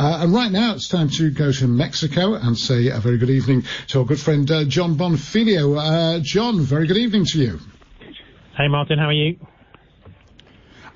Uh, 0.00 0.20
and 0.22 0.32
right 0.32 0.50
now 0.50 0.72
it's 0.72 0.88
time 0.88 1.10
to 1.10 1.30
go 1.30 1.52
to 1.52 1.66
Mexico 1.66 2.32
and 2.32 2.56
say 2.56 2.88
a 2.88 2.98
very 3.00 3.18
good 3.18 3.28
evening 3.28 3.62
to 3.86 3.98
our 3.98 4.04
good 4.06 4.18
friend 4.18 4.50
uh, 4.50 4.64
John 4.64 4.94
Bonfiglio. 4.94 5.76
Uh, 5.76 6.20
John, 6.22 6.60
very 6.60 6.86
good 6.86 6.96
evening 6.96 7.26
to 7.26 7.38
you. 7.38 7.60
Hey, 8.56 8.68
Martin, 8.68 8.98
how 8.98 9.08
are 9.08 9.12
you? 9.12 9.36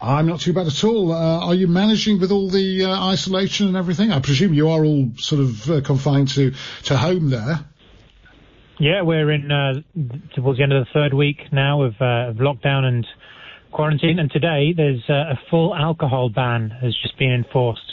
I'm 0.01 0.27
not 0.27 0.41
too 0.41 0.55
bad 0.55 0.69
at 0.69 0.85
all. 0.85 1.12
Uh, 1.12 1.48
are 1.48 1.55
you 1.55 1.67
managing 1.67 2.19
with 2.19 2.32
all 2.32 2.48
the 2.48 2.87
uh, 2.87 3.09
isolation 3.11 3.67
and 3.69 3.77
everything? 3.77 4.11
I 4.11 4.21
presume 4.21 4.55
you 4.55 4.71
are 4.71 4.82
all 4.82 5.11
sort 5.18 5.43
of 5.43 5.71
uh, 5.71 5.80
confined 5.82 6.29
to, 6.29 6.55
to 6.84 6.96
home 6.96 7.29
there. 7.29 7.61
Yeah, 8.80 9.02
we're 9.02 9.30
in 9.32 9.52
uh, 9.52 9.82
towards 10.34 10.57
the 10.59 10.62
end 10.62 10.73
of 10.73 10.86
the 10.86 10.91
third 10.95 11.12
week 11.12 11.52
now 11.52 11.82
of, 11.82 11.93
uh, 12.00 12.30
of 12.30 12.36
lockdown 12.36 12.84
and 12.84 13.07
quarantine, 13.71 14.18
and 14.18 14.30
today 14.30 14.73
there's 14.75 15.05
uh, 15.11 15.34
a 15.34 15.39
full 15.50 15.75
alcohol 15.75 16.30
ban 16.30 16.71
has 16.71 16.96
just 17.02 17.18
been 17.18 17.32
enforced 17.32 17.93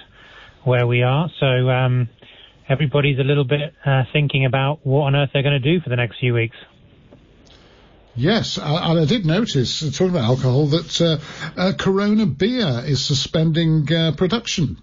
where 0.63 0.87
we 0.87 1.03
are. 1.03 1.29
So 1.39 1.69
um, 1.69 2.09
everybody's 2.69 3.19
a 3.19 3.23
little 3.23 3.43
bit 3.43 3.73
uh, 3.85 4.03
thinking 4.13 4.45
about 4.45 4.85
what 4.85 5.03
on 5.03 5.15
earth 5.15 5.29
they're 5.33 5.43
going 5.43 5.61
to 5.61 5.73
do 5.73 5.81
for 5.81 5.89
the 5.89 5.95
next 5.95 6.19
few 6.19 6.33
weeks. 6.33 6.55
Yes, 8.13 8.57
and 8.57 8.99
I 8.99 9.05
did 9.05 9.25
notice, 9.25 9.81
uh, 9.81 9.89
talking 9.89 10.09
about 10.09 10.25
alcohol, 10.25 10.67
that 10.67 10.99
uh, 10.99 11.59
uh, 11.59 11.73
Corona 11.79 12.25
Beer 12.25 12.83
is 12.85 13.05
suspending 13.05 13.87
uh, 13.91 14.11
production. 14.17 14.77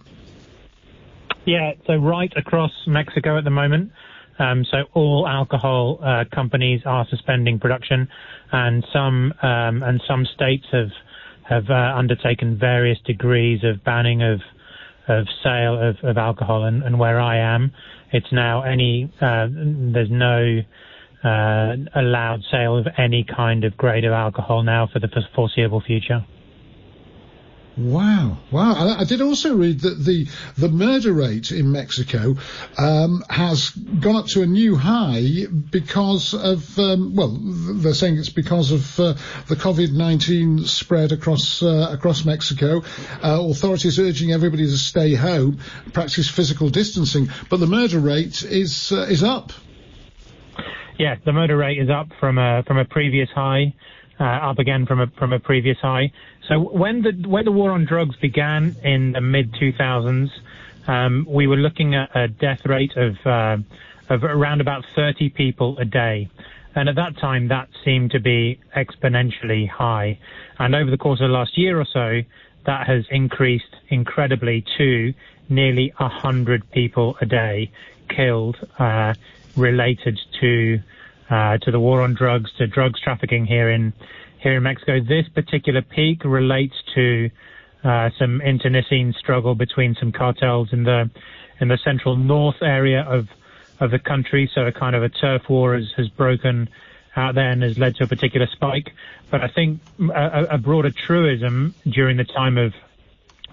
Yeah, 1.44 1.72
so 1.86 1.96
right 1.96 2.32
across 2.36 2.72
Mexico 2.86 3.36
at 3.36 3.44
the 3.44 3.50
moment. 3.50 3.92
Um, 4.38 4.64
so 4.70 4.84
all 4.94 5.26
alcohol 5.28 5.98
uh, 6.02 6.24
companies 6.32 6.82
are 6.86 7.06
suspending 7.10 7.58
production, 7.58 8.08
and 8.52 8.84
some 8.92 9.34
um, 9.42 9.82
and 9.82 10.00
some 10.06 10.24
states 10.34 10.64
have 10.72 10.90
have 11.48 11.70
uh, 11.70 11.96
undertaken 11.96 12.58
various 12.58 12.98
degrees 13.04 13.60
of 13.64 13.82
banning 13.84 14.22
of 14.22 14.40
of 15.08 15.26
sale 15.42 15.78
of, 15.80 15.96
of 16.02 16.16
alcohol. 16.16 16.64
And, 16.64 16.82
and 16.82 16.98
where 16.98 17.20
I 17.20 17.38
am, 17.38 17.72
it's 18.12 18.32
now 18.32 18.62
any 18.62 19.12
uh, 19.20 19.48
there's 19.50 20.10
no 20.10 20.60
uh, 21.24 21.76
allowed 21.94 22.40
sale 22.50 22.76
of 22.78 22.86
any 22.96 23.24
kind 23.24 23.64
of 23.64 23.76
grade 23.76 24.04
of 24.04 24.12
alcohol 24.12 24.62
now 24.62 24.88
for 24.92 25.00
the 25.00 25.08
foreseeable 25.34 25.80
future. 25.80 26.24
Wow, 27.78 28.38
wow! 28.50 28.72
I, 28.72 29.02
I, 29.02 29.04
did 29.04 29.20
also 29.20 29.54
read 29.54 29.80
that 29.80 30.04
the 30.04 30.26
the 30.56 30.68
murder 30.68 31.12
rate 31.12 31.52
in 31.52 31.70
Mexico 31.70 32.34
um, 32.76 33.22
has 33.30 33.70
gone 33.70 34.16
up 34.16 34.26
to 34.28 34.42
a 34.42 34.46
new 34.46 34.74
high 34.74 35.46
because 35.46 36.34
of 36.34 36.76
um, 36.76 37.14
well, 37.14 37.38
they're 37.38 37.94
saying 37.94 38.18
it's 38.18 38.30
because 38.30 38.72
of 38.72 38.98
uh, 38.98 39.14
the 39.46 39.54
COVID 39.54 39.92
nineteen 39.92 40.64
spread 40.64 41.12
across 41.12 41.62
uh, 41.62 41.90
across 41.92 42.24
Mexico. 42.24 42.82
Uh, 43.22 43.46
authorities 43.48 44.00
urging 44.00 44.32
everybody 44.32 44.64
to 44.64 44.76
stay 44.76 45.14
home, 45.14 45.60
practice 45.92 46.28
physical 46.28 46.70
distancing, 46.70 47.30
but 47.48 47.60
the 47.60 47.68
murder 47.68 48.00
rate 48.00 48.42
is 48.42 48.90
uh, 48.90 49.02
is 49.02 49.22
up. 49.22 49.52
Yeah, 50.98 51.14
the 51.24 51.32
murder 51.32 51.56
rate 51.56 51.78
is 51.78 51.90
up 51.90 52.08
from 52.18 52.38
a 52.38 52.64
from 52.66 52.78
a 52.78 52.84
previous 52.84 53.28
high 53.32 53.74
uh, 54.20 54.24
up 54.24 54.58
again 54.58 54.86
from 54.86 55.00
a 55.00 55.06
from 55.18 55.32
a 55.32 55.38
previous 55.38 55.78
high. 55.78 56.10
So 56.48 56.60
when 56.60 57.02
the 57.02 57.12
when 57.28 57.44
the 57.44 57.52
war 57.52 57.72
on 57.72 57.84
drugs 57.84 58.16
began 58.16 58.76
in 58.82 59.12
the 59.12 59.20
mid 59.20 59.52
2000s, 59.52 60.30
um, 60.86 61.26
we 61.28 61.46
were 61.46 61.56
looking 61.56 61.94
at 61.94 62.14
a 62.16 62.28
death 62.28 62.64
rate 62.66 62.96
of 62.96 63.16
uh, 63.26 63.58
of 64.08 64.24
around 64.24 64.60
about 64.60 64.84
30 64.94 65.30
people 65.30 65.78
a 65.78 65.84
day. 65.84 66.28
And 66.74 66.88
at 66.88 66.94
that 66.96 67.16
time, 67.18 67.48
that 67.48 67.68
seemed 67.84 68.12
to 68.12 68.20
be 68.20 68.60
exponentially 68.76 69.68
high. 69.68 70.18
And 70.58 70.74
over 70.74 70.90
the 70.90 70.98
course 70.98 71.20
of 71.20 71.28
the 71.28 71.34
last 71.34 71.58
year 71.58 71.80
or 71.80 71.86
so, 71.86 72.22
that 72.66 72.86
has 72.86 73.04
increased 73.10 73.74
incredibly 73.88 74.64
to 74.76 75.12
nearly 75.48 75.92
100 75.96 76.70
people 76.70 77.16
a 77.20 77.26
day 77.26 77.70
killed 78.08 78.56
uh, 78.78 79.14
related 79.56 80.18
to 80.40 80.80
uh, 81.30 81.58
to 81.58 81.70
the 81.70 81.80
war 81.80 82.02
on 82.02 82.14
drugs, 82.14 82.50
to 82.58 82.66
drugs 82.66 83.00
trafficking 83.00 83.46
here 83.46 83.70
in 83.70 83.92
here 84.40 84.56
in 84.56 84.62
Mexico. 84.62 85.00
This 85.00 85.28
particular 85.28 85.82
peak 85.82 86.24
relates 86.24 86.74
to 86.94 87.30
uh, 87.84 88.10
some 88.18 88.40
internecine 88.40 89.14
struggle 89.18 89.54
between 89.54 89.94
some 89.96 90.12
cartels 90.12 90.72
in 90.72 90.84
the 90.84 91.10
in 91.60 91.68
the 91.68 91.78
central 91.84 92.16
north 92.16 92.62
area 92.62 93.02
of 93.02 93.28
of 93.80 93.90
the 93.90 93.98
country. 93.98 94.50
So 94.54 94.66
a 94.66 94.72
kind 94.72 94.96
of 94.96 95.02
a 95.02 95.08
turf 95.08 95.48
war 95.48 95.74
has, 95.74 95.90
has 95.96 96.08
broken 96.08 96.68
out 97.16 97.34
there 97.34 97.50
and 97.50 97.62
has 97.62 97.78
led 97.78 97.96
to 97.96 98.04
a 98.04 98.06
particular 98.06 98.46
spike. 98.46 98.92
But 99.30 99.42
I 99.42 99.48
think 99.48 99.80
a, 100.00 100.46
a 100.50 100.58
broader 100.58 100.90
truism 100.90 101.74
during 101.88 102.16
the 102.16 102.24
time 102.24 102.58
of 102.58 102.74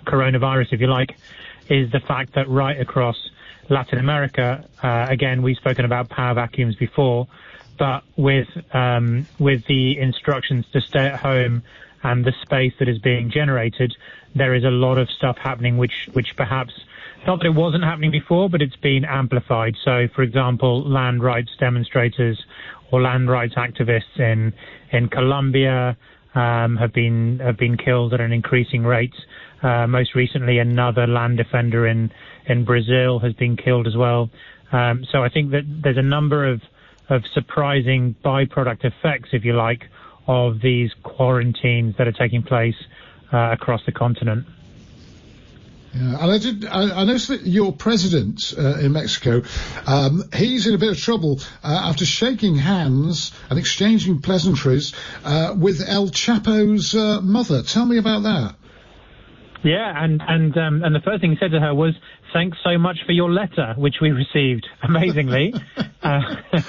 coronavirus, 0.05 0.73
if 0.73 0.81
you 0.81 0.87
like, 0.87 1.15
is 1.69 1.91
the 1.91 1.99
fact 1.99 2.33
that 2.35 2.47
right 2.47 2.79
across 2.79 3.17
Latin 3.69 3.97
America, 3.97 4.63
uh, 4.83 5.07
again, 5.09 5.41
we've 5.41 5.57
spoken 5.57 5.85
about 5.85 6.09
power 6.09 6.35
vacuums 6.35 6.75
before, 6.75 7.27
but 7.77 8.03
with 8.15 8.47
um, 8.73 9.27
with 9.39 9.65
the 9.67 9.97
instructions 9.99 10.65
to 10.73 10.81
stay 10.81 11.07
at 11.07 11.19
home 11.19 11.63
and 12.03 12.23
the 12.23 12.33
space 12.43 12.73
that 12.79 12.87
is 12.87 12.99
being 12.99 13.31
generated, 13.31 13.95
there 14.35 14.53
is 14.53 14.63
a 14.63 14.69
lot 14.69 14.97
of 14.97 15.09
stuff 15.09 15.37
happening 15.37 15.77
which 15.77 16.09
which 16.13 16.35
perhaps 16.35 16.73
not 17.25 17.39
that 17.39 17.47
it 17.47 17.55
wasn't 17.55 17.83
happening 17.83 18.11
before, 18.11 18.49
but 18.49 18.61
it's 18.61 18.75
been 18.75 19.03
amplified. 19.03 19.75
So, 19.83 20.07
for 20.13 20.21
example, 20.21 20.87
land 20.87 21.23
rights 21.23 21.49
demonstrators 21.59 22.39
or 22.91 23.01
land 23.01 23.29
rights 23.29 23.55
activists 23.55 24.19
in 24.19 24.53
in 24.91 25.09
Colombia 25.09 25.97
um, 26.35 26.77
have 26.77 26.93
been 26.93 27.39
have 27.39 27.57
been 27.57 27.77
killed 27.77 28.13
at 28.13 28.21
an 28.21 28.31
increasing 28.31 28.83
rate. 28.83 29.15
Uh, 29.63 29.87
most 29.87 30.13
recently, 30.13 30.59
another 30.59 31.07
land 31.07 31.37
defender 31.37 31.87
in 31.87 32.11
in 32.45 32.63
Brazil 32.65 33.19
has 33.19 33.33
been 33.33 33.57
killed 33.57 33.87
as 33.87 33.95
well. 33.95 34.29
Um, 34.71 35.05
so 35.11 35.23
I 35.23 35.29
think 35.29 35.51
that 35.51 35.63
there's 35.83 35.97
a 35.97 36.03
number 36.03 36.45
of 36.45 36.61
of 37.09 37.23
surprising 37.33 38.15
byproduct 38.23 38.83
effects, 38.83 39.29
if 39.33 39.45
you 39.45 39.53
like, 39.53 39.83
of 40.27 40.61
these 40.61 40.91
quarantines 41.03 41.95
that 41.97 42.07
are 42.07 42.11
taking 42.11 42.43
place 42.43 42.75
uh, 43.31 43.51
across 43.51 43.85
the 43.85 43.91
continent. 43.91 44.45
Yeah, 45.93 46.23
and 46.23 46.31
I 46.31 46.37
did. 46.37 46.65
I, 46.65 47.01
I 47.01 47.03
noticed 47.05 47.29
that 47.29 47.45
your 47.45 47.71
president 47.71 48.53
uh, 48.57 48.79
in 48.79 48.91
Mexico, 48.91 49.43
um, 49.85 50.23
he's 50.33 50.67
in 50.67 50.73
a 50.73 50.77
bit 50.77 50.89
of 50.89 50.99
trouble 50.99 51.39
uh, 51.63 51.67
after 51.67 52.05
shaking 52.05 52.55
hands 52.55 53.31
and 53.49 53.57
exchanging 53.57 54.21
pleasantries 54.21 54.93
uh, 55.23 55.55
with 55.57 55.81
El 55.87 56.09
Chapo's 56.09 56.93
uh, 56.95 57.21
mother. 57.21 57.63
Tell 57.63 57.85
me 57.85 57.97
about 57.97 58.23
that. 58.23 58.55
Yeah, 59.65 59.91
and 59.95 60.21
and 60.27 60.55
um, 60.57 60.83
and 60.83 60.93
the 60.93 60.99
first 60.99 61.21
thing 61.21 61.31
he 61.31 61.37
said 61.37 61.49
to 61.51 61.59
her 61.59 61.73
was, 61.73 61.95
"Thanks 62.31 62.55
so 62.63 62.77
much 62.77 62.99
for 63.03 63.13
your 63.13 63.31
letter, 63.31 63.73
which 63.77 63.95
we 63.99 64.11
received 64.11 64.67
amazingly." 64.83 65.55
uh, 66.03 66.35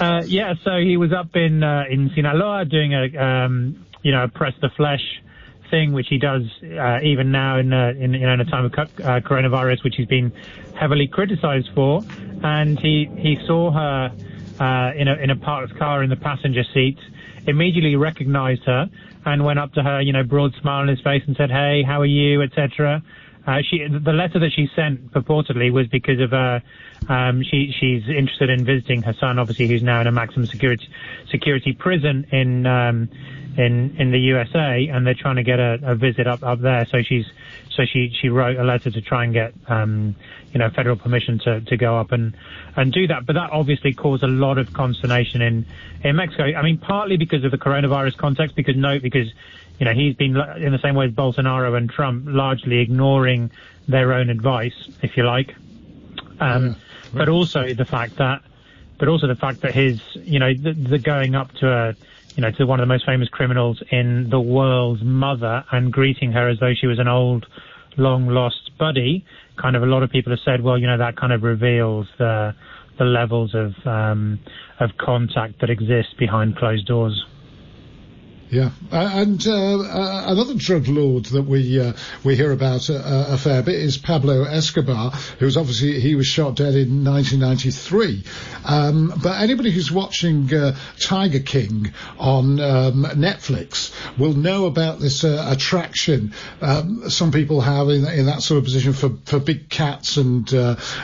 uh, 0.00 0.22
yeah, 0.26 0.54
so 0.64 0.78
he 0.78 0.96
was 0.96 1.12
up 1.12 1.36
in 1.36 1.62
uh, 1.62 1.84
in 1.88 2.10
Sinaloa 2.16 2.64
doing 2.64 2.94
a 2.94 3.16
um, 3.16 3.86
you 4.02 4.10
know 4.10 4.26
press 4.26 4.54
the 4.60 4.70
flesh 4.76 5.22
thing, 5.70 5.92
which 5.92 6.08
he 6.10 6.18
does 6.18 6.42
uh, 6.62 6.98
even 7.04 7.30
now 7.30 7.58
in, 7.58 7.72
uh, 7.72 7.92
in 7.96 8.12
you 8.14 8.26
know 8.26 8.32
in 8.32 8.40
a 8.40 8.44
time 8.44 8.64
of 8.64 8.72
uh, 8.72 9.20
coronavirus, 9.20 9.84
which 9.84 9.94
he's 9.96 10.08
been 10.08 10.32
heavily 10.74 11.06
criticised 11.06 11.70
for. 11.76 12.02
And 12.42 12.76
he 12.80 13.08
he 13.18 13.38
saw 13.46 13.70
her 13.70 14.10
uh, 14.58 14.92
in 14.96 15.06
a 15.06 15.14
in 15.22 15.30
a 15.30 15.36
parked 15.36 15.78
car 15.78 16.02
in 16.02 16.10
the 16.10 16.16
passenger 16.16 16.64
seat, 16.74 16.98
immediately 17.46 17.96
recognised 17.96 18.62
her 18.64 18.88
and 19.26 19.44
went 19.44 19.58
up 19.58 19.72
to 19.74 19.82
her, 19.82 20.00
you 20.00 20.12
know, 20.12 20.22
broad 20.22 20.52
smile 20.60 20.80
on 20.80 20.88
his 20.88 21.00
face 21.00 21.22
and 21.26 21.36
said, 21.36 21.50
"Hey, 21.50 21.82
how 21.82 22.00
are 22.00 22.06
you?" 22.06 22.42
etc. 22.42 23.02
Uh, 23.46 23.60
she, 23.68 23.86
the 23.86 24.12
letter 24.12 24.38
that 24.38 24.52
she 24.52 24.68
sent 24.74 25.12
purportedly 25.12 25.70
was 25.70 25.86
because 25.88 26.18
of 26.20 26.32
uh, 26.32 26.60
um, 27.08 27.42
she, 27.42 27.74
she's 27.78 28.08
interested 28.08 28.48
in 28.48 28.64
visiting 28.64 29.02
her 29.02 29.12
son, 29.20 29.38
obviously, 29.38 29.68
who's 29.68 29.82
now 29.82 30.00
in 30.00 30.06
a 30.06 30.12
maximum 30.12 30.46
security 30.46 30.88
security 31.30 31.72
prison 31.72 32.26
in 32.32 32.66
um, 32.66 33.08
in 33.56 33.94
in 33.98 34.10
the 34.10 34.18
USA, 34.18 34.88
and 34.88 35.06
they're 35.06 35.14
trying 35.14 35.36
to 35.36 35.42
get 35.42 35.58
a, 35.58 35.78
a 35.82 35.94
visit 35.94 36.26
up 36.26 36.42
up 36.42 36.60
there. 36.60 36.86
So 36.86 37.02
she's 37.02 37.26
so 37.70 37.84
she 37.84 38.12
she 38.20 38.28
wrote 38.28 38.56
a 38.56 38.64
letter 38.64 38.90
to 38.90 39.00
try 39.00 39.24
and 39.24 39.32
get 39.32 39.52
um, 39.68 40.16
you 40.52 40.58
know 40.58 40.70
federal 40.70 40.96
permission 40.96 41.38
to 41.40 41.60
to 41.60 41.76
go 41.76 41.98
up 41.98 42.12
and 42.12 42.36
and 42.76 42.92
do 42.92 43.06
that. 43.08 43.26
But 43.26 43.34
that 43.34 43.50
obviously 43.50 43.92
caused 43.92 44.22
a 44.22 44.28
lot 44.28 44.58
of 44.58 44.72
consternation 44.72 45.42
in 45.42 45.66
in 46.02 46.16
Mexico. 46.16 46.44
I 46.44 46.62
mean, 46.62 46.78
partly 46.78 47.16
because 47.16 47.44
of 47.44 47.50
the 47.50 47.58
coronavirus 47.58 48.16
context, 48.16 48.56
because 48.56 48.76
no, 48.76 48.98
because 48.98 49.28
you 49.78 49.84
know 49.84 49.92
he's 49.92 50.14
been 50.14 50.36
in 50.36 50.72
the 50.72 50.80
same 50.82 50.94
way 50.94 51.06
as 51.06 51.12
Bolsonaro 51.12 51.76
and 51.76 51.90
Trump, 51.90 52.24
largely 52.26 52.78
ignoring 52.78 53.50
their 53.88 54.12
own 54.12 54.30
advice, 54.30 54.88
if 55.02 55.16
you 55.16 55.24
like. 55.24 55.54
Um, 56.40 56.66
yeah. 56.66 56.74
But 57.12 57.28
also 57.28 57.74
the 57.74 57.84
fact 57.84 58.16
that, 58.16 58.42
but 58.98 59.08
also 59.08 59.26
the 59.26 59.36
fact 59.36 59.60
that 59.60 59.74
his, 59.74 60.00
you 60.14 60.38
know, 60.38 60.52
the, 60.52 60.72
the 60.72 60.98
going 60.98 61.34
up 61.34 61.52
to 61.56 61.70
a 61.70 61.96
you 62.36 62.40
know, 62.40 62.50
to 62.50 62.66
one 62.66 62.80
of 62.80 62.82
the 62.82 62.92
most 62.92 63.06
famous 63.06 63.28
criminals 63.28 63.82
in 63.90 64.28
the 64.28 64.40
world's 64.40 65.02
mother 65.02 65.64
and 65.70 65.92
greeting 65.92 66.32
her 66.32 66.48
as 66.48 66.58
though 66.58 66.74
she 66.74 66.86
was 66.86 66.98
an 66.98 67.08
old, 67.08 67.46
long 67.96 68.26
lost 68.26 68.76
buddy. 68.76 69.24
Kind 69.56 69.76
of 69.76 69.82
a 69.82 69.86
lot 69.86 70.02
of 70.02 70.10
people 70.10 70.32
have 70.32 70.40
said, 70.44 70.62
well, 70.62 70.76
you 70.76 70.86
know, 70.86 70.98
that 70.98 71.16
kind 71.16 71.32
of 71.32 71.42
reveals 71.42 72.08
the 72.18 72.54
the 72.98 73.04
levels 73.04 73.54
of 73.54 73.74
um, 73.86 74.38
of 74.80 74.96
contact 74.98 75.60
that 75.60 75.70
exists 75.70 76.14
behind 76.14 76.56
closed 76.56 76.86
doors. 76.86 77.24
Yeah, 78.54 78.70
uh, 78.92 79.10
and 79.14 79.44
uh, 79.48 79.52
uh, 79.52 80.24
another 80.28 80.54
drug 80.54 80.86
lord 80.86 81.24
that 81.24 81.42
we 81.42 81.80
uh, 81.80 81.92
we 82.22 82.36
hear 82.36 82.52
about 82.52 82.88
a, 82.88 83.32
a, 83.32 83.36
fair 83.36 83.64
bit 83.64 83.74
is 83.74 83.98
Pablo 83.98 84.44
Escobar, 84.44 85.10
who's 85.40 85.56
obviously 85.56 85.98
he 85.98 86.14
was 86.14 86.28
shot 86.28 86.54
dead 86.54 86.76
in 86.76 87.04
1993. 87.04 88.22
Um, 88.64 89.12
but 89.20 89.40
anybody 89.40 89.72
who's 89.72 89.90
watching 89.90 90.54
uh, 90.54 90.76
Tiger 91.00 91.40
King 91.40 91.92
on 92.16 92.60
um, 92.60 93.02
Netflix 93.16 93.92
will 94.16 94.34
know 94.34 94.66
about 94.66 95.00
this 95.00 95.24
uh, 95.24 95.48
attraction 95.50 96.32
um, 96.62 97.10
some 97.10 97.32
people 97.32 97.60
have 97.60 97.88
in, 97.88 98.06
in, 98.06 98.26
that 98.26 98.40
sort 98.40 98.58
of 98.58 98.64
position 98.64 98.92
for, 98.92 99.10
for 99.24 99.40
big 99.40 99.68
cats 99.68 100.16
and 100.16 100.54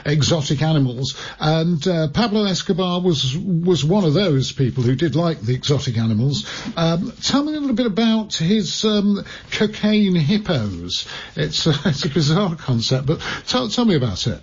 exotic 0.07 0.63
animals. 0.63 1.21
And 1.41 1.83
Pablo 2.15 2.45
Escobar 2.45 3.01
was 3.01 3.37
was 3.37 3.85
one 3.85 4.05
of 4.05 4.15
those 4.15 4.53
people 4.53 4.85
who 4.85 4.95
did 4.95 5.17
like 5.17 5.41
the 5.41 5.55
exotic 5.57 5.99
animals. 5.99 6.49
Um, 6.77 7.13
tell 7.41 7.51
me 7.51 7.57
a 7.57 7.61
little 7.61 7.77
bit 7.77 7.87
about 7.87 8.35
his 8.35 8.85
um, 8.85 9.25
cocaine 9.51 10.15
hippos. 10.15 11.09
It's 11.37 11.67
a, 11.67 11.71
it's 11.87 12.05
a 12.05 12.11
bizarre 12.11 12.55
concept, 12.55 13.07
but 13.07 13.21
tell, 13.47 13.69
tell 13.69 13.87
me 13.87 13.95
about 13.95 14.27
it. 14.27 14.43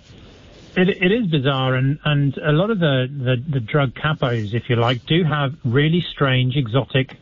It, 0.76 0.88
it 0.88 1.12
is 1.12 1.28
bizarre, 1.28 1.74
and, 1.74 1.98
and 2.04 2.36
a 2.38 2.50
lot 2.50 2.70
of 2.70 2.80
the, 2.80 3.06
the, 3.08 3.36
the 3.52 3.60
drug 3.60 3.94
capos, 3.94 4.52
if 4.52 4.64
you 4.68 4.76
like, 4.76 5.06
do 5.06 5.22
have 5.22 5.54
really 5.64 6.04
strange, 6.12 6.56
exotic 6.56 7.16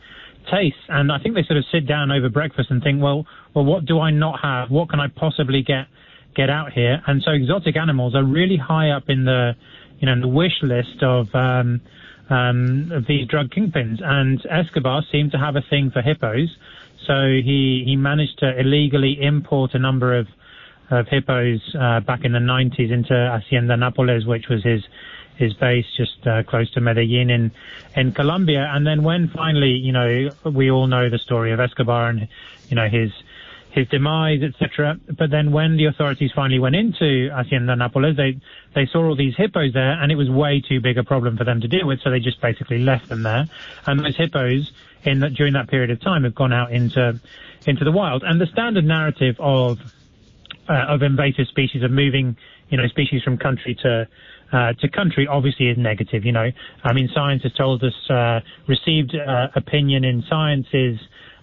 tastes. 0.51 0.79
And 0.89 1.11
I 1.11 1.19
think 1.19 1.35
they 1.35 1.43
sort 1.43 1.57
of 1.57 1.65
sit 1.71 1.85
down 1.87 2.11
over 2.11 2.29
breakfast 2.29 2.71
and 2.71 2.81
think, 2.81 3.01
well, 3.01 3.27
well, 3.53 3.65
what 3.65 3.85
do 3.85 3.99
I 3.99 4.09
not 4.09 4.39
have? 4.41 4.71
What 4.71 4.89
can 4.89 4.99
I 4.99 5.07
possibly 5.09 5.61
get 5.61 5.87
get 6.35 6.49
out 6.49 6.71
here? 6.71 7.01
And 7.05 7.21
so 7.23 7.31
exotic 7.31 7.77
animals 7.77 8.15
are 8.15 8.23
really 8.23 8.57
high 8.57 8.91
up 8.91 9.09
in 9.09 9.25
the 9.25 9.55
you 9.99 10.07
know 10.07 10.19
the 10.21 10.27
wish 10.27 10.61
list 10.61 11.01
of 11.01 11.33
um, 11.33 11.81
um, 12.29 12.91
of 12.91 13.05
these 13.07 13.27
drug 13.27 13.49
kingpins. 13.49 14.01
And 14.03 14.45
Escobar 14.49 15.03
seemed 15.11 15.31
to 15.31 15.37
have 15.37 15.55
a 15.55 15.61
thing 15.61 15.91
for 15.91 16.01
hippos, 16.01 16.55
so 17.05 17.27
he 17.27 17.83
he 17.85 17.95
managed 17.95 18.39
to 18.39 18.59
illegally 18.59 19.21
import 19.21 19.73
a 19.73 19.79
number 19.79 20.17
of 20.17 20.27
of 20.89 21.07
hippos 21.07 21.59
uh, 21.77 21.99
back 21.99 22.23
in 22.23 22.31
the 22.31 22.39
90s 22.39 22.91
into 22.91 23.13
Hacienda 23.13 23.75
Nápoles, 23.75 24.25
which 24.25 24.47
was 24.47 24.63
his 24.63 24.83
his 25.35 25.53
base 25.53 25.85
just 25.95 26.25
uh, 26.25 26.43
close 26.43 26.69
to 26.71 26.81
Medellin 26.81 27.29
in 27.29 27.51
in 27.95 28.11
Colombia. 28.11 28.69
And 28.73 28.85
then 28.85 29.03
when 29.03 29.29
finally, 29.29 29.71
you 29.71 29.91
know, 29.91 30.29
we 30.43 30.71
all 30.71 30.87
know 30.87 31.09
the 31.09 31.19
story 31.19 31.51
of 31.51 31.59
Escobar 31.59 32.09
and 32.09 32.27
you 32.69 32.75
know 32.75 32.87
his 32.87 33.11
his 33.77 33.87
demise, 33.89 34.41
etc. 34.41 34.99
But 35.17 35.29
then 35.29 35.51
when 35.51 35.77
the 35.77 35.85
authorities 35.85 36.31
finally 36.35 36.59
went 36.59 36.75
into 36.75 37.29
Hacienda 37.29 37.75
Nápoles, 37.75 38.17
they 38.17 38.39
they 38.73 38.87
saw 38.91 39.05
all 39.05 39.15
these 39.15 39.35
hippos 39.35 39.73
there, 39.73 40.01
and 40.01 40.11
it 40.11 40.15
was 40.15 40.29
way 40.29 40.61
too 40.67 40.81
big 40.81 40.97
a 40.97 41.03
problem 41.03 41.37
for 41.37 41.43
them 41.43 41.61
to 41.61 41.67
deal 41.67 41.85
with, 41.85 42.01
so 42.01 42.09
they 42.09 42.19
just 42.19 42.41
basically 42.41 42.79
left 42.79 43.07
them 43.07 43.23
there. 43.23 43.45
And 43.85 43.99
those 43.99 44.15
hippos, 44.17 44.71
in 45.03 45.19
the, 45.19 45.29
during 45.29 45.53
that 45.53 45.69
period 45.69 45.91
of 45.91 46.01
time, 46.01 46.23
have 46.23 46.35
gone 46.35 46.53
out 46.53 46.71
into 46.71 47.19
into 47.67 47.83
the 47.83 47.91
wild. 47.91 48.23
And 48.23 48.41
the 48.41 48.47
standard 48.47 48.85
narrative 48.85 49.35
of 49.39 49.79
uh, 50.67 50.73
of 50.73 51.03
invasive 51.03 51.47
species 51.47 51.83
of 51.83 51.91
moving, 51.91 52.35
you 52.69 52.77
know, 52.77 52.87
species 52.87 53.21
from 53.21 53.37
country 53.37 53.75
to 53.83 54.07
uh, 54.51 54.73
to 54.73 54.89
country 54.89 55.27
obviously 55.27 55.67
is 55.67 55.77
negative. 55.77 56.25
You 56.25 56.31
know, 56.31 56.51
I 56.83 56.93
mean, 56.93 57.09
science 57.13 57.43
has 57.43 57.53
told 57.53 57.83
us 57.83 58.09
uh, 58.09 58.39
received 58.67 59.15
uh, 59.15 59.49
opinion 59.55 60.03
in 60.03 60.23
science 60.27 60.67
is 60.73 60.97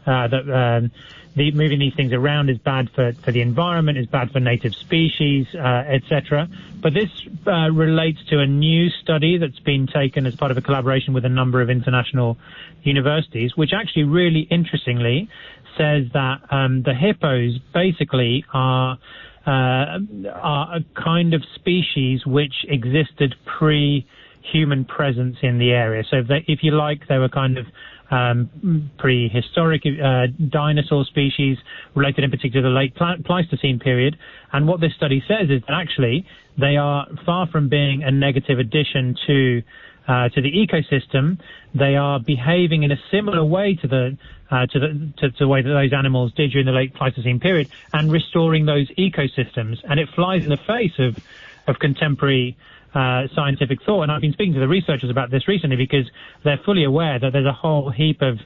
uh, 0.07 0.29
that 0.29 0.51
um, 0.51 0.91
the, 1.37 1.51
moving 1.53 1.79
these 1.79 1.95
things 1.95 2.13
around 2.13 2.49
is 2.49 2.59
bad 2.59 2.91
for, 2.91 3.13
for 3.13 3.33
the 3.33 3.41
environment, 3.41 3.99
is 3.99 4.07
bad 4.07 4.31
for 4.31 4.41
native 4.41 4.75
species, 4.75 5.47
uh, 5.55 5.85
etc. 5.87 6.49
But 6.81 6.95
this 6.95 7.11
uh, 7.47 7.71
relates 7.73 8.25
to 8.27 8.41
a 8.41 8.47
new 8.47 8.91
study 8.91 9.39
that's 9.39 9.59
been 9.61 9.87
taken 9.87 10.27
as 10.27 10.37
part 10.37 10.51
of 10.51 10.57
a 10.57 10.63
collaboration 10.63 11.15
with 11.15 11.25
a 11.25 11.29
number 11.29 11.61
of 11.61 11.71
international 11.71 12.39
universities, 12.83 13.57
which 13.57 13.73
actually 13.73 14.05
really 14.05 14.43
interestingly 14.43 15.29
says 15.77 16.07
that 16.13 16.41
um, 16.51 16.83
the 16.83 16.95
hippos 16.95 17.59
basically 17.73 18.45
are 18.53 18.99
uh, 19.47 19.99
are 20.33 20.77
a 20.77 20.85
kind 20.95 21.35
of 21.35 21.43
species 21.55 22.25
which 22.25 22.65
existed 22.67 23.35
pre 23.45 24.07
human 24.41 24.85
presence 24.85 25.37
in 25.43 25.59
the 25.59 25.73
area. 25.73 26.05
So 26.11 26.19
if, 26.19 26.29
they, 26.29 26.45
if 26.47 26.63
you 26.63 26.71
like, 26.73 27.09
they 27.09 27.19
were 27.19 27.29
kind 27.29 27.59
of 27.59 27.67
um, 28.15 28.91
prehistoric 28.99 29.83
uh, 29.87 30.27
dinosaur 30.49 31.05
species 31.05 31.59
related 31.95 32.25
in 32.25 32.31
particular 32.31 32.63
to 32.63 32.69
the 32.69 32.75
late 32.75 32.95
Pleistocene 33.25 33.79
period. 33.79 34.17
And 34.53 34.69
what 34.69 34.81
this 34.81 34.95
study 34.95 35.23
says 35.27 35.51
is 35.51 35.63
that 35.67 35.75
actually 35.75 36.27
they 36.57 36.77
are 36.77 37.07
far 37.27 37.49
from 37.49 37.69
being 37.69 38.05
a 38.05 38.11
negative 38.11 38.59
addition 38.59 39.17
to 39.27 39.63
uh, 40.07 40.29
to 40.29 40.43
the 40.43 40.53
ecosystem. 40.53 41.41
They 41.75 41.97
are 41.97 42.21
behaving 42.21 42.83
in 42.83 42.93
a 42.93 42.99
similar 43.11 43.45
way 43.45 43.75
to 43.83 43.89
the 43.89 44.19
uh, 44.51 44.67
to 44.67 44.79
the 44.79 45.13
to, 45.19 45.31
to 45.31 45.39
the 45.39 45.49
way 45.49 45.63
that 45.63 45.69
those 45.69 45.93
animals 45.93 46.33
did 46.35 46.53
during 46.53 46.67
the 46.67 46.73
late 46.73 46.95
Pleistocene 46.95 47.41
period, 47.41 47.69
and 47.93 48.13
restoring 48.13 48.67
those 48.67 48.89
ecosystems. 48.93 49.79
And 49.89 49.99
it 49.99 50.09
flies 50.15 50.45
in 50.45 50.51
the 50.51 50.57
face 50.59 50.99
of 50.99 51.19
of 51.67 51.79
contemporary 51.79 52.57
uh, 52.95 53.23
scientific 53.35 53.79
thought. 53.85 54.05
And 54.05 54.13
I've 54.13 54.21
been 54.21 54.33
speaking 54.33 54.55
to 54.55 54.61
the 54.61 54.69
researchers 54.69 55.11
about 55.11 55.31
this 55.31 55.49
recently 55.49 55.77
because 55.77 56.09
they're 56.45 56.61
fully 56.65 56.85
aware 56.85 57.19
that 57.19 57.33
there's 57.33 57.47
a 57.47 57.53
whole 57.53 57.91
heap 57.91 58.23
of 58.23 58.39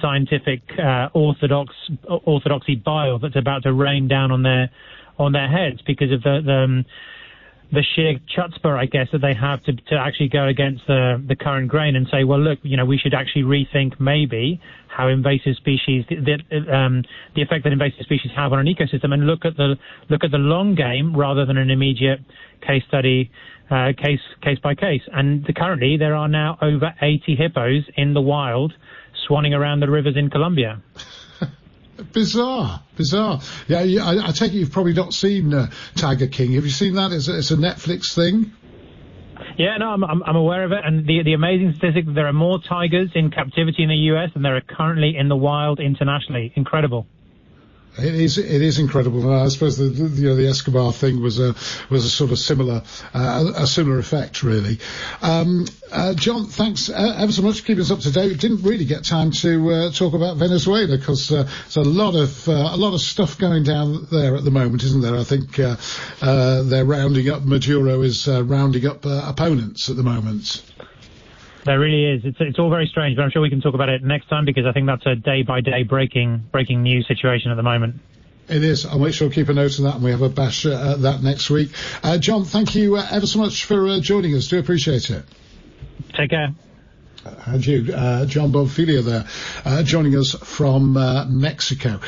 scientific 0.00 0.60
uh, 0.78 1.08
orthodox 1.14 1.74
orthodoxy 2.26 2.74
bile 2.74 3.18
that's 3.18 3.36
about 3.36 3.62
to 3.62 3.72
rain 3.72 4.08
down 4.08 4.30
on 4.30 4.42
their 4.42 4.70
on 5.18 5.32
their 5.32 5.48
heads 5.48 5.80
because 5.86 6.10
of 6.10 6.22
the, 6.22 6.40
the 6.44 6.52
um, 6.52 6.84
the 7.74 7.82
sheer 7.94 8.18
chutzpah, 8.36 8.78
I 8.78 8.86
guess, 8.86 9.08
that 9.12 9.20
they 9.20 9.34
have 9.34 9.62
to, 9.64 9.72
to 9.72 9.96
actually 9.96 10.28
go 10.28 10.46
against 10.46 10.86
the, 10.86 11.22
the 11.26 11.36
current 11.36 11.68
grain 11.68 11.96
and 11.96 12.06
say, 12.10 12.24
well, 12.24 12.40
look, 12.40 12.58
you 12.62 12.76
know, 12.76 12.84
we 12.84 12.98
should 12.98 13.14
actually 13.14 13.42
rethink 13.42 14.00
maybe 14.00 14.60
how 14.88 15.08
invasive 15.08 15.56
species, 15.56 16.04
the, 16.08 16.38
the, 16.50 16.74
um, 16.74 17.02
the 17.34 17.42
effect 17.42 17.64
that 17.64 17.72
invasive 17.72 18.00
species 18.04 18.30
have 18.36 18.52
on 18.52 18.60
an 18.60 18.66
ecosystem, 18.66 19.12
and 19.12 19.26
look 19.26 19.44
at 19.44 19.56
the 19.56 19.74
look 20.08 20.22
at 20.24 20.30
the 20.30 20.38
long 20.38 20.74
game 20.74 21.16
rather 21.16 21.44
than 21.44 21.56
an 21.56 21.70
immediate 21.70 22.20
case 22.66 22.82
study 22.88 23.30
uh, 23.70 23.92
case 23.96 24.20
case 24.42 24.58
by 24.60 24.74
case. 24.74 25.02
And 25.12 25.44
the, 25.44 25.52
currently, 25.52 25.96
there 25.96 26.14
are 26.14 26.28
now 26.28 26.58
over 26.62 26.94
80 27.02 27.34
hippos 27.34 27.82
in 27.96 28.14
the 28.14 28.20
wild 28.20 28.72
swanning 29.28 29.56
around 29.56 29.80
the 29.80 29.90
rivers 29.90 30.16
in 30.16 30.30
Colombia. 30.30 30.80
Bizarre, 32.12 32.82
bizarre. 32.96 33.40
Yeah, 33.68 33.78
I, 34.02 34.28
I, 34.28 34.32
take 34.32 34.52
it 34.52 34.56
you've 34.56 34.72
probably 34.72 34.94
not 34.94 35.14
seen 35.14 35.54
uh, 35.54 35.70
Tiger 35.96 36.26
King. 36.26 36.52
Have 36.54 36.64
you 36.64 36.70
seen 36.70 36.94
that? 36.94 37.12
It's 37.12 37.28
a, 37.28 37.38
it's 37.38 37.50
a 37.50 37.56
Netflix 37.56 38.14
thing. 38.14 38.52
Yeah, 39.56 39.76
no, 39.78 39.90
I'm, 39.90 40.02
I'm, 40.02 40.22
I'm 40.24 40.36
aware 40.36 40.64
of 40.64 40.72
it. 40.72 40.80
And 40.84 41.06
the, 41.06 41.22
the 41.22 41.34
amazing 41.34 41.74
statistic 41.76 42.06
that 42.06 42.12
there 42.12 42.26
are 42.26 42.32
more 42.32 42.58
tigers 42.68 43.10
in 43.14 43.30
captivity 43.30 43.82
in 43.84 43.88
the 43.88 44.12
US 44.14 44.30
than 44.34 44.42
there 44.42 44.56
are 44.56 44.60
currently 44.60 45.16
in 45.16 45.28
the 45.28 45.36
wild 45.36 45.78
internationally. 45.78 46.52
Incredible. 46.56 47.06
It 47.96 48.14
is 48.14 48.38
it 48.38 48.60
is 48.60 48.80
incredible. 48.80 49.32
I 49.32 49.48
suppose 49.48 49.76
the, 49.76 49.84
the, 49.84 50.20
you 50.20 50.28
know 50.28 50.34
the 50.34 50.48
Escobar 50.48 50.92
thing 50.92 51.22
was 51.22 51.38
a 51.38 51.54
was 51.90 52.04
a 52.04 52.10
sort 52.10 52.32
of 52.32 52.40
similar 52.40 52.82
uh, 53.14 53.52
a 53.54 53.66
similar 53.68 53.98
effect 54.00 54.42
really. 54.42 54.80
Um, 55.22 55.66
uh, 55.92 56.12
John, 56.14 56.46
thanks 56.46 56.90
uh, 56.90 57.14
ever 57.18 57.30
so 57.30 57.42
much 57.42 57.60
for 57.60 57.66
keeping 57.66 57.82
us 57.82 57.92
up 57.92 58.00
to 58.00 58.10
date. 58.10 58.32
We 58.32 58.34
didn't 58.34 58.62
really 58.62 58.84
get 58.84 59.04
time 59.04 59.30
to 59.30 59.70
uh, 59.70 59.90
talk 59.92 60.14
about 60.14 60.38
Venezuela 60.38 60.96
because 60.96 61.30
uh, 61.30 61.44
there's 61.44 61.76
a 61.76 61.82
lot 61.82 62.16
of 62.16 62.48
uh, 62.48 62.70
a 62.72 62.76
lot 62.76 62.94
of 62.94 63.00
stuff 63.00 63.38
going 63.38 63.62
down 63.62 64.08
there 64.10 64.34
at 64.34 64.44
the 64.44 64.50
moment, 64.50 64.82
isn't 64.82 65.00
there? 65.00 65.16
I 65.16 65.24
think 65.24 65.54
they're 65.54 66.84
rounding 66.84 67.30
up 67.30 67.44
Maduro 67.44 68.02
is 68.02 68.26
rounding 68.26 68.86
up 68.86 69.04
opponents 69.04 69.88
at 69.88 69.94
the 69.96 70.02
moment. 70.02 70.62
There 71.64 71.80
really 71.80 72.04
is. 72.04 72.24
It's 72.24 72.36
it's 72.40 72.58
all 72.58 72.68
very 72.68 72.86
strange, 72.86 73.16
but 73.16 73.22
I'm 73.22 73.30
sure 73.30 73.40
we 73.40 73.48
can 73.48 73.62
talk 73.62 73.74
about 73.74 73.88
it 73.88 74.02
next 74.02 74.28
time 74.28 74.44
because 74.44 74.66
I 74.66 74.72
think 74.72 74.86
that's 74.86 75.06
a 75.06 75.14
day 75.14 75.42
by 75.42 75.60
day 75.62 75.82
breaking 75.82 76.44
breaking 76.52 76.82
news 76.82 77.06
situation 77.08 77.50
at 77.50 77.56
the 77.56 77.62
moment. 77.62 78.00
It 78.48 78.62
is. 78.62 78.84
I'll 78.84 78.98
make 78.98 79.14
sure 79.14 79.30
to 79.30 79.34
keep 79.34 79.48
a 79.48 79.54
note 79.54 79.78
of 79.78 79.84
that, 79.84 79.94
and 79.94 80.04
we 80.04 80.10
have 80.10 80.20
a 80.20 80.28
bash 80.28 80.66
uh, 80.66 80.92
at 80.92 81.02
that 81.02 81.22
next 81.22 81.48
week. 81.48 81.70
Uh, 82.02 82.18
John, 82.18 82.44
thank 82.44 82.74
you 82.74 82.96
uh, 82.96 83.06
ever 83.10 83.26
so 83.26 83.38
much 83.38 83.64
for 83.64 83.88
uh, 83.88 84.00
joining 84.00 84.34
us. 84.34 84.48
Do 84.48 84.58
appreciate 84.58 85.08
it. 85.08 85.24
Take 86.12 86.30
care. 86.30 86.54
And 87.46 87.66
you, 87.66 87.94
uh, 87.94 88.26
John 88.26 88.52
Bonfiglio 88.52 89.02
there, 89.02 89.24
uh, 89.64 89.82
joining 89.82 90.14
us 90.18 90.34
from 90.34 90.92
Mexico. 91.30 92.00